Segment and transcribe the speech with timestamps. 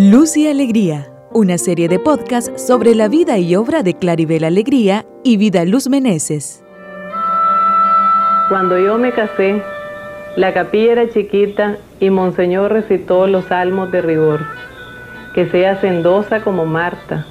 [0.00, 5.04] Luz y Alegría, una serie de podcasts sobre la vida y obra de Claribel Alegría
[5.24, 6.62] y Vida Luz Meneses.
[8.48, 9.60] Cuando yo me casé,
[10.36, 14.46] la capilla era chiquita y Monseñor recitó los salmos de rigor.
[15.34, 17.26] Que sea sendosa como Marta,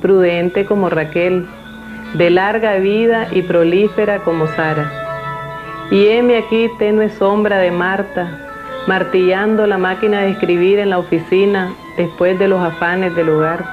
[0.00, 1.46] prudente como Raquel,
[2.14, 4.90] de larga vida y prolífera como Sara.
[5.90, 8.45] Y heme aquí tenue sombra de Marta,
[8.86, 13.64] martillando la máquina de escribir en la oficina después de los afanes del hogar,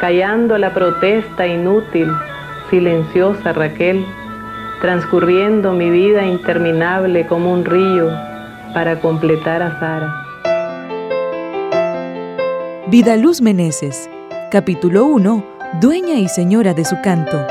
[0.00, 2.10] callando la protesta inútil,
[2.70, 4.04] silenciosa Raquel,
[4.80, 8.08] transcurriendo mi vida interminable como un río
[8.74, 10.18] para completar a Sara.
[12.88, 14.10] Vida Luz Meneses,
[14.50, 15.44] capítulo 1,
[15.80, 17.46] dueña y señora de su canto.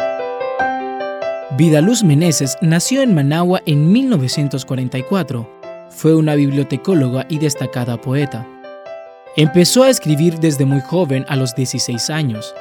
[1.57, 5.60] Vidaluz Meneses nació en Managua en 1944.
[5.91, 8.47] Fue una bibliotecóloga y destacada poeta.
[9.35, 12.55] Empezó a escribir desde muy joven, a los 16 años.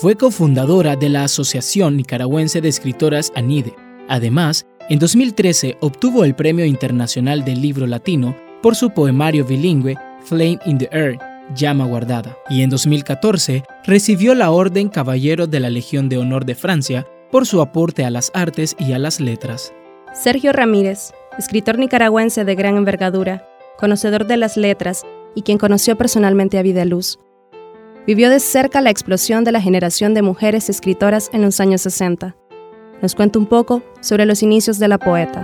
[0.00, 3.74] Fue cofundadora de la Asociación Nicaragüense de Escritoras ANIDE.
[4.08, 10.58] Además, en 2013 obtuvo el Premio Internacional del Libro Latino por su poemario bilingüe Flame
[10.64, 11.18] in the Air,
[11.54, 12.36] Llama Guardada.
[12.48, 17.46] Y en 2014 recibió la Orden Caballero de la Legión de Honor de Francia por
[17.46, 19.72] su aporte a las artes y a las letras.
[20.12, 26.58] Sergio Ramírez, escritor nicaragüense de gran envergadura, conocedor de las letras y quien conoció personalmente
[26.58, 27.18] a Vidaluz.
[28.06, 32.36] Vivió de cerca la explosión de la generación de mujeres escritoras en los años 60.
[33.02, 35.42] Nos cuenta un poco sobre los inicios de la poeta.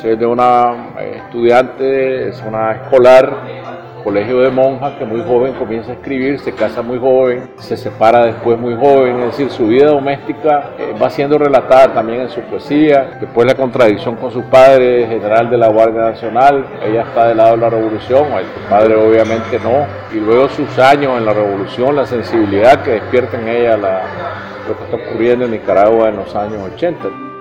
[0.00, 5.92] Soy de una eh, estudiante, es una escolar colegio de monjas que muy joven comienza
[5.92, 9.86] a escribir, se casa muy joven, se separa después muy joven, es decir, su vida
[9.86, 15.06] doméstica eh, va siendo relatada también en su poesía, después la contradicción con su padre,
[15.06, 19.58] general de la Guardia Nacional, ella está del lado de la revolución, el padre obviamente
[19.58, 24.76] no, y luego sus años en la revolución, la sensibilidad que despierta en ella lo
[24.76, 27.33] que está ocurriendo en Nicaragua en los años 80.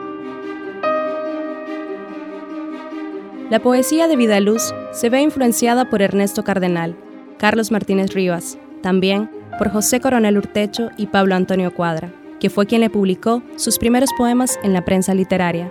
[3.54, 6.96] La poesía de Vidaluz se ve influenciada por Ernesto Cardenal,
[7.38, 12.82] Carlos Martínez Rivas, también por José Coronel Urtecho y Pablo Antonio Cuadra, que fue quien
[12.82, 15.70] le publicó sus primeros poemas en la prensa literaria.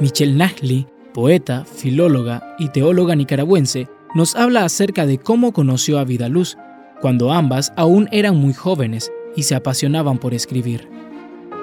[0.00, 3.86] Michelle Nagli, poeta, filóloga y teóloga nicaragüense,
[4.16, 6.58] nos habla acerca de cómo conoció a Vidaluz,
[7.00, 10.88] cuando ambas aún eran muy jóvenes y se apasionaban por escribir.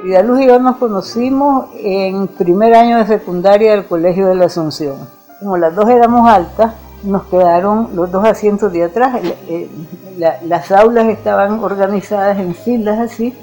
[0.05, 5.16] Vidaluz y yo nos conocimos en primer año de secundaria del Colegio de la Asunción
[5.39, 9.21] como las dos éramos altas, nos quedaron los dos asientos de atrás.
[10.17, 13.35] las aulas estaban organizadas en filas así.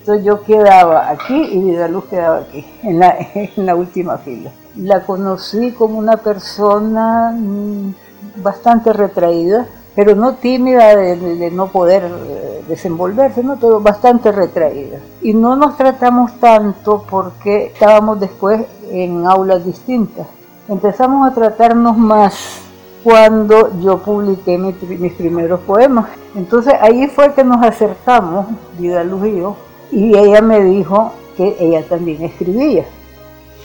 [0.00, 4.50] Entonces yo quedaba aquí y Vidaluz quedaba aquí, en la, última fila.
[4.76, 7.94] La conocí como una persona mm,
[8.36, 13.56] bastante retraída, pero no tímida de, no poder eh, desenvolverse, ¿no?
[13.56, 14.98] todo bastante retraída.
[15.20, 20.26] Y no nos tratamos tanto porque estábamos después en aulas distintas
[20.68, 22.60] empezamos a tratarnos más
[23.02, 26.06] cuando yo publiqué mis primeros poemas.
[26.34, 28.46] Entonces ahí fue que nos acercamos,
[28.78, 29.56] Vida Luz y yo,
[29.90, 32.84] y ella me dijo que ella también escribía.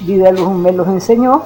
[0.01, 1.43] Vida Luz me los enseñó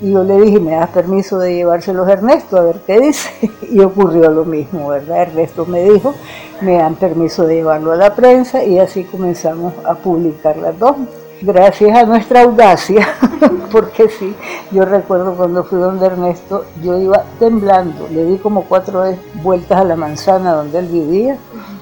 [0.00, 3.30] y yo le dije, ¿me das permiso de llevárselos a Ernesto a ver qué dice?
[3.70, 5.22] Y ocurrió lo mismo, ¿verdad?
[5.22, 6.14] Ernesto me dijo,
[6.60, 10.96] me dan permiso de llevarlo a la prensa y así comenzamos a publicar las dos
[11.40, 13.06] gracias a nuestra audacia,
[13.72, 14.34] porque sí,
[14.72, 19.04] yo recuerdo cuando fui donde Ernesto, yo iba temblando, le di como cuatro
[19.42, 21.38] vueltas a la manzana donde él vivía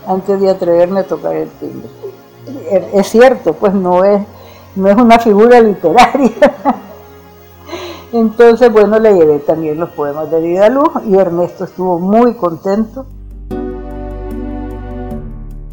[0.06, 1.88] antes de atreverme a tocar el timbre.
[2.92, 4.22] Es cierto, pues no es,
[4.76, 6.54] no es una figura literaria.
[8.12, 13.06] Entonces, bueno, le llevé también los poemas de Vida Luz y Ernesto estuvo muy contento.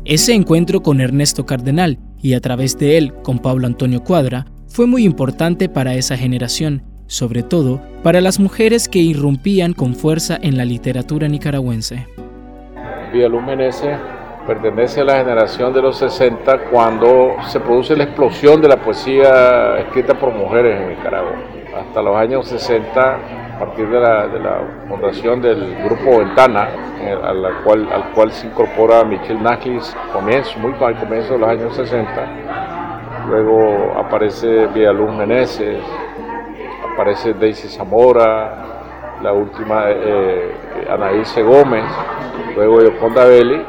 [0.03, 4.88] Ese encuentro con Ernesto Cardenal y a través de él con Pablo Antonio Cuadra, fue
[4.88, 10.57] muy importante para esa generación, sobre todo para las mujeres que irrumpían con fuerza en
[10.57, 12.07] la literatura nicaragüense.
[13.12, 13.44] Villaluz
[14.48, 19.77] pertenece a la generación de los 60 cuando se produce la explosión de la poesía
[19.80, 21.36] escrita por mujeres en Nicaragua.
[21.77, 26.68] Hasta los años 60, a partir de la, fundación del grupo Ventana,
[27.63, 32.27] cual, al cual se incorpora Michelle Naklis, comienzo, muy al comienzo de los años 60.
[33.30, 35.81] Luego aparece Villaluz Meneses,
[36.94, 38.63] aparece Daisy Zamora,
[39.21, 40.54] la última eh,
[40.89, 41.86] Anaíse Gómez,
[42.56, 43.65] luego Yoconda Belli.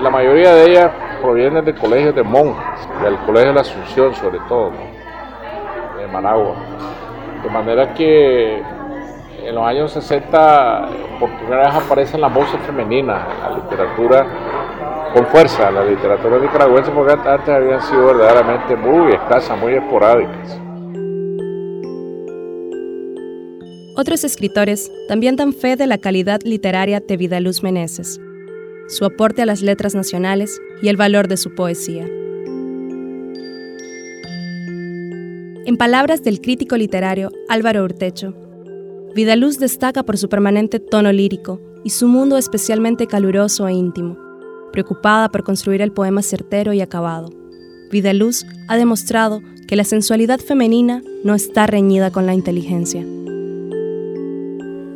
[0.00, 0.90] La mayoría de ellas
[1.20, 4.70] provienen de colegios de monjas, del Colegio de la Asunción sobre todo,
[5.98, 6.54] de Managua.
[7.42, 8.62] De manera que
[9.46, 10.88] en los años 60
[11.20, 14.26] por primera vez aparecen las voces femeninas en la literatura
[15.12, 20.60] con fuerza, la literatura nicaragüense, porque antes habían sido verdaderamente muy escasas, muy esporádicas.
[23.96, 28.20] Otros escritores también dan fe de la calidad literaria de Vidaluz Meneses,
[28.88, 32.04] su aporte a las letras nacionales y el valor de su poesía.
[35.66, 38.34] En palabras del crítico literario Álvaro Urtecho,
[39.14, 44.18] Vidaluz destaca por su permanente tono lírico y su mundo especialmente caluroso e íntimo,
[44.72, 47.30] preocupada por construir el poema certero y acabado.
[47.92, 53.06] Vidaluz ha demostrado que la sensualidad femenina no está reñida con la inteligencia.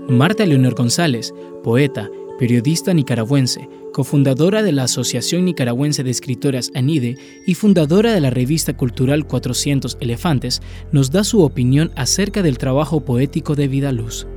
[0.08, 1.32] Marta Leonor González,
[1.62, 2.10] poeta,
[2.40, 3.68] periodista nicaragüense,
[3.98, 9.98] cofundadora de la Asociación Nicaragüense de Escritoras ANIDE y fundadora de la revista cultural 400
[10.00, 10.62] Elefantes,
[10.92, 14.28] nos da su opinión acerca del trabajo poético de Vida Luz.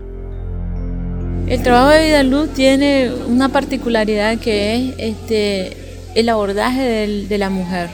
[1.47, 5.77] El trabajo de Vida Luz tiene una particularidad que es este,
[6.15, 7.91] el abordaje de la mujer,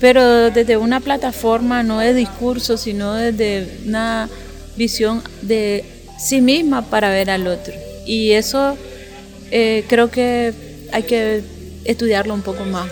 [0.00, 4.30] pero desde una plataforma no de discurso, sino desde una
[4.74, 5.84] visión de
[6.18, 7.74] sí misma para ver al otro.
[8.06, 8.74] Y eso
[9.50, 11.42] eh, creo que hay que
[11.84, 12.90] estudiarlo un poco más,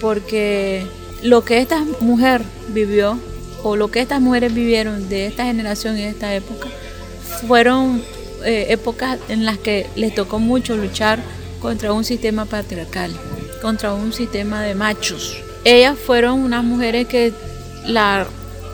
[0.00, 0.86] porque
[1.22, 3.18] lo que esta mujer vivió
[3.62, 6.68] o lo que estas mujeres vivieron de esta generación y de esta época
[7.46, 8.02] fueron
[8.44, 11.18] eh, épocas en las que les tocó mucho luchar
[11.60, 13.12] contra un sistema patriarcal,
[13.62, 15.42] contra un sistema de machos.
[15.64, 17.32] Ellas fueron unas mujeres que
[17.86, 18.26] la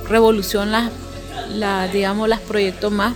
[0.08, 0.90] revolución las,
[1.50, 3.14] la, digamos, las proyectó más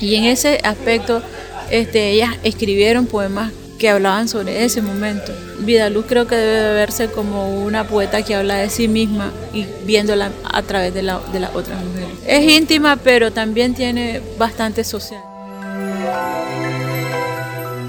[0.00, 1.22] y en ese aspecto
[1.70, 5.32] este, ellas escribieron poemas que hablaban sobre ese momento.
[5.60, 10.30] Vidaluz creo que debe verse como una poeta que habla de sí misma y viéndola
[10.44, 12.10] a través de, la, de las otras mujeres.
[12.26, 15.20] Es íntima, pero también tiene bastante social.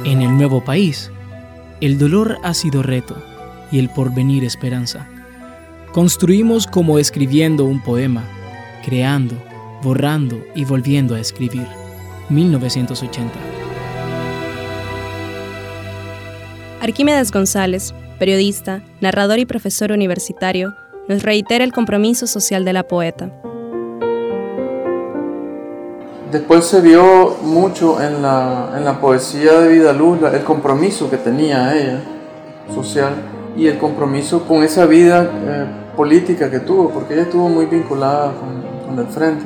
[0.05, 1.11] En el nuevo país,
[1.81, 3.21] el dolor ha sido reto
[3.69, 5.09] y el porvenir esperanza.
[5.91, 8.23] Construimos como escribiendo un poema,
[8.85, 9.35] creando,
[9.83, 11.67] borrando y volviendo a escribir.
[12.29, 13.60] 1980.
[16.81, 20.73] Arquímedes González, periodista, narrador y profesor universitario,
[21.07, 23.29] nos reitera el compromiso social de la poeta.
[26.31, 31.77] Después se vio mucho en la, en la poesía de Vidaluz el compromiso que tenía
[31.77, 32.01] ella,
[32.73, 33.13] social,
[33.55, 38.33] y el compromiso con esa vida eh, política que tuvo, porque ella estuvo muy vinculada
[38.33, 39.45] con, con el frente,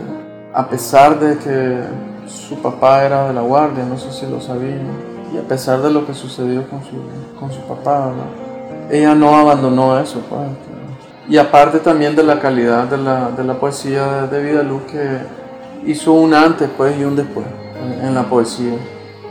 [0.54, 1.82] a pesar de que
[2.30, 4.80] su papá era de la guardia, no sé si lo sabía,
[5.38, 8.12] a pesar de lo que sucedió con su, con su papá,
[8.90, 10.22] ella no abandonó eso.
[10.30, 10.42] Pues,
[11.28, 15.20] y aparte también de la calidad de la, de la poesía de, Vida Luz que
[15.86, 17.46] hizo un antes pues, y un después
[18.02, 18.74] en, la poesía.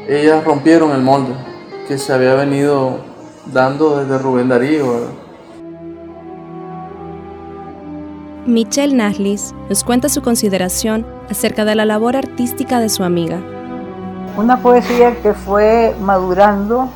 [0.09, 1.33] Ellas rompieron el molde
[1.87, 2.99] que se había venido
[3.53, 5.25] dando desde Rubén Darío.
[8.47, 13.41] Michelle Naslis nos cuenta su consideración acerca de la labor artística de su amiga.
[14.37, 16.89] Una poesía que fue madurando,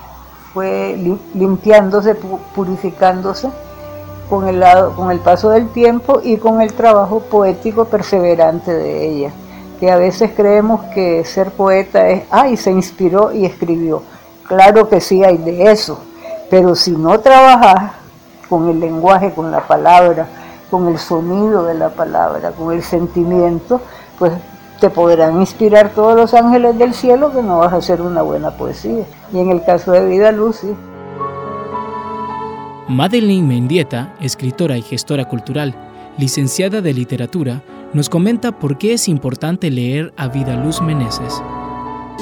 [0.52, 0.96] fue
[1.34, 2.16] limpiándose,
[2.54, 3.48] purificándose
[4.28, 4.64] con el,
[4.96, 9.30] con el paso del tiempo y con el trabajo poético perseverante de ella.
[9.78, 14.02] Que a veces creemos que ser poeta es, ay, se inspiró y escribió.
[14.48, 16.00] Claro que sí hay de eso,
[16.50, 17.92] pero si no trabajas
[18.48, 20.26] con el lenguaje, con la palabra,
[20.70, 23.80] con el sonido de la palabra, con el sentimiento,
[24.18, 24.32] pues
[24.80, 28.52] te podrán inspirar todos los ángeles del cielo que no vas a hacer una buena
[28.52, 29.04] poesía.
[29.32, 30.68] Y en el caso de Vida Lucy.
[32.88, 35.74] Madeleine Mendieta, escritora y gestora cultural,
[36.16, 41.42] licenciada de literatura, nos comenta por qué es importante leer a Vida Luz Meneses.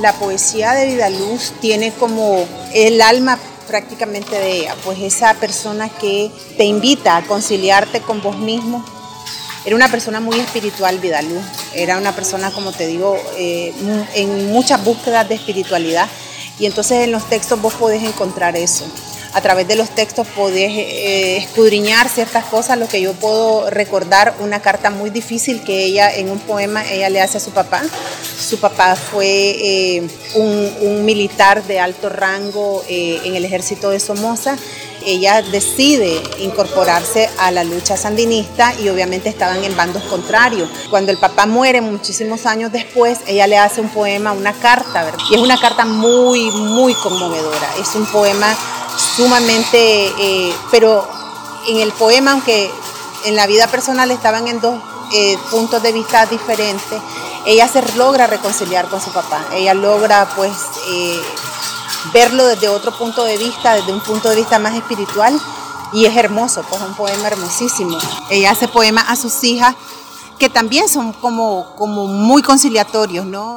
[0.00, 2.44] La poesía de Vida Luz tiene como
[2.74, 8.38] el alma prácticamente de ella, pues esa persona que te invita a conciliarte con vos
[8.38, 8.84] mismo.
[9.66, 11.40] Era una persona muy espiritual, Vidalú.
[11.74, 13.74] Era una persona, como te digo, eh,
[14.14, 16.08] en muchas búsquedas de espiritualidad.
[16.60, 18.86] Y entonces en los textos vos podés encontrar eso
[19.36, 24.34] a través de los textos podés eh, escudriñar ciertas cosas, lo que yo puedo recordar
[24.40, 27.82] una carta muy difícil que ella en un poema ella le hace a su papá.
[28.40, 34.56] Su papá fue eh, un, militar de alto rango en el ejército de Somoza.
[35.04, 40.68] Ella decide incorporarse a la lucha sandinista y obviamente estaban en bandos contrarios.
[40.90, 45.34] Cuando el papá muere muchísimos años después, ella le hace un poema, una carta, y
[45.34, 47.68] es una carta muy, muy conmovedora.
[47.80, 48.54] Es un poema
[49.16, 51.08] sumamente, eh, pero
[51.68, 52.70] en el poema, aunque
[53.24, 54.80] en la vida personal estaban en dos
[55.12, 57.00] eh, puntos de vista diferentes,
[57.46, 60.52] ella se logra reconciliar con su papá, ella logra pues
[60.88, 61.20] eh,
[62.12, 65.38] verlo desde otro punto de vista, desde un punto de vista más espiritual
[65.92, 67.98] y es hermoso, pues un poema hermosísimo.
[68.30, 69.74] Ella hace poema a sus hijas
[70.38, 73.56] que también son como, como muy conciliatorios, ¿no?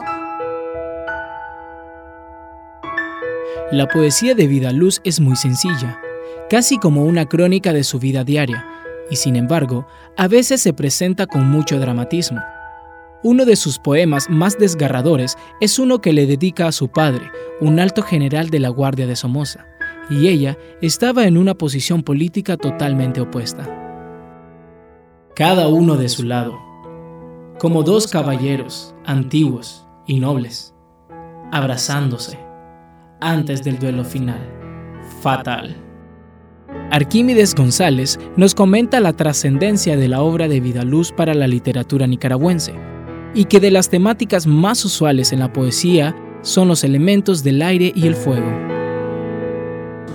[3.72, 6.00] La poesía de Vida Luz es muy sencilla,
[6.50, 8.66] casi como una crónica de su vida diaria,
[9.12, 9.86] y sin embargo,
[10.18, 12.42] a veces se presenta con mucho dramatismo.
[13.22, 17.82] Uno de sus poemas más desgarradores es uno que le dedica a su padre, un
[17.82, 19.66] alto general de la Guardia de Somoza,
[20.10, 23.68] y ella estaba en una posición política totalmente opuesta.
[25.36, 26.58] Cada uno de su lado,
[27.60, 30.74] como dos caballeros antiguos y nobles,
[31.52, 32.40] abrazándose
[33.20, 34.40] antes del duelo final.
[35.22, 35.76] Fatal.
[36.90, 42.74] Arquímedes González nos comenta la trascendencia de la obra de Vidaluz para la literatura nicaragüense
[43.34, 47.92] y que de las temáticas más usuales en la poesía son los elementos del aire
[47.96, 48.48] y el fuego.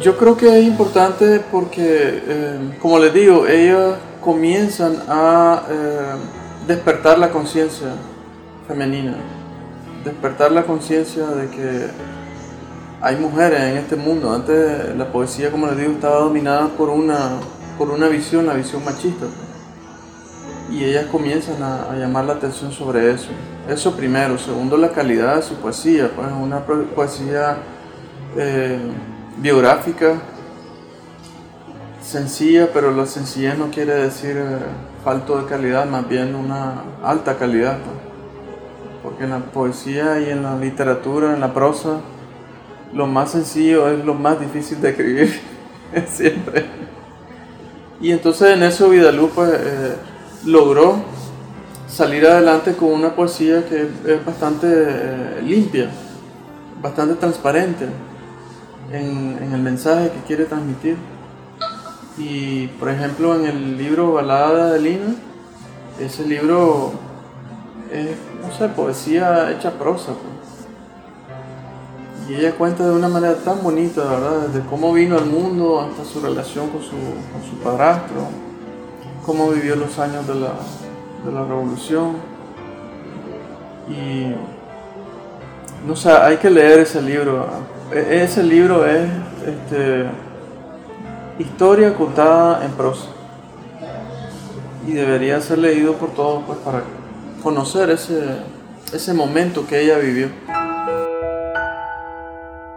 [0.00, 6.14] Yo creo que es importante porque, eh, como les digo, ellos comienzan a eh,
[6.66, 7.88] despertar la conciencia
[8.66, 9.14] femenina,
[10.04, 11.86] despertar la conciencia de que
[13.00, 14.32] hay mujeres en este mundo.
[14.32, 17.38] Antes la poesía, como les digo, estaba dominada por una,
[17.78, 19.26] por una visión, la visión machista.
[20.74, 23.28] Y ellas comienzan a, llamar la atención sobre eso.
[23.68, 24.36] Eso primero.
[24.36, 26.10] Segundo, la calidad de su poesía.
[26.16, 27.58] Pues una poesía
[28.36, 28.80] eh,
[29.36, 30.14] biográfica,
[32.02, 34.58] sencilla, pero la sencillez no quiere decir eh,
[35.04, 37.78] falto de calidad, más bien una alta calidad.
[37.78, 37.96] Pues.
[39.04, 42.00] Porque en la poesía y en la literatura, en la prosa,
[42.92, 45.40] lo más sencillo es lo más difícil de escribir,
[46.08, 46.64] siempre.
[48.00, 49.96] Y entonces en eso Vidalú pues, eh,
[50.46, 50.96] logró
[51.88, 55.90] salir adelante con una poesía que es bastante eh, limpia,
[56.82, 57.86] bastante transparente
[58.90, 60.96] en, el mensaje que quiere transmitir.
[62.18, 65.14] Y por ejemplo en el libro Balada de Lina,
[66.00, 66.92] ese libro
[67.92, 70.12] es, no sé, poesía hecha prosa.
[70.12, 70.34] Pues.
[72.28, 74.48] Y ella cuenta de una manera tan bonita, ¿verdad?
[74.48, 78.28] Desde cómo vino al mundo hasta su relación con su, con su padrastro,
[79.24, 80.52] cómo vivió los años de la,
[81.24, 82.16] de la revolución.
[83.88, 84.32] Y
[85.86, 87.46] no sé, hay que leer ese libro.
[87.92, 89.08] E, ese libro es
[89.46, 90.06] este,
[91.38, 93.06] historia contada en prosa.
[94.86, 96.82] Y debería ser leído por todos pues, para
[97.42, 98.22] conocer ese,
[98.92, 100.28] ese momento que ella vivió.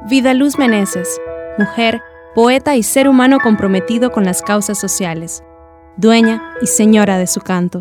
[0.10, 1.20] Vida Luz Meneses,
[1.58, 2.02] mujer,
[2.34, 5.44] poeta y ser humano comprometido con las causas sociales,
[5.98, 7.80] dueña y señora de su canto.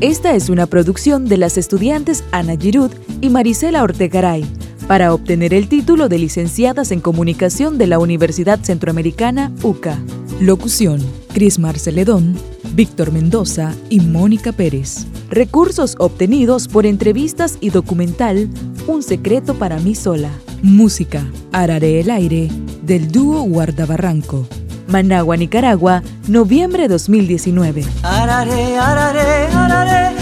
[0.00, 4.44] Esta es una producción de las estudiantes Ana Giroud y Marisela Ortegaray
[4.88, 9.98] para obtener el título de licenciadas en comunicación de la Universidad Centroamericana UCA.
[10.40, 11.00] Locución:
[11.32, 12.36] Cris Marceledón,
[12.74, 15.06] Víctor Mendoza y Mónica Pérez.
[15.30, 18.50] Recursos obtenidos por entrevistas y documental
[18.86, 20.30] Un secreto para mí sola.
[20.62, 22.48] Música Araré el aire
[22.82, 24.46] del dúo Guardabarranco.
[24.88, 27.84] Managua, Nicaragua, noviembre 2019.
[28.02, 30.21] Araré, araré, araré.